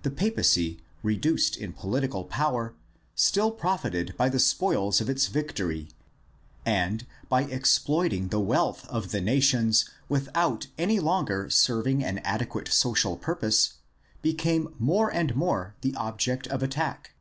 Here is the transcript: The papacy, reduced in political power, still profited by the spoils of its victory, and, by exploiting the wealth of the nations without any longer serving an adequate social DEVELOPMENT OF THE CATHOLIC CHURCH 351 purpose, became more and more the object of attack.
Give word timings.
The 0.00 0.10
papacy, 0.10 0.80
reduced 1.02 1.54
in 1.54 1.74
political 1.74 2.24
power, 2.24 2.72
still 3.14 3.50
profited 3.50 4.16
by 4.16 4.30
the 4.30 4.38
spoils 4.38 4.98
of 5.02 5.10
its 5.10 5.26
victory, 5.26 5.90
and, 6.64 7.06
by 7.28 7.42
exploiting 7.42 8.28
the 8.28 8.40
wealth 8.40 8.88
of 8.88 9.10
the 9.10 9.20
nations 9.20 9.84
without 10.08 10.68
any 10.78 11.00
longer 11.00 11.50
serving 11.50 12.02
an 12.02 12.16
adequate 12.20 12.68
social 12.68 13.16
DEVELOPMENT 13.16 13.42
OF 13.42 13.72
THE 14.22 14.32
CATHOLIC 14.32 14.36
CHURCH 14.38 14.40
351 14.40 14.68
purpose, 14.72 14.78
became 14.78 14.86
more 14.86 15.14
and 15.14 15.36
more 15.36 15.74
the 15.82 15.94
object 15.96 16.46
of 16.46 16.62
attack. 16.62 17.12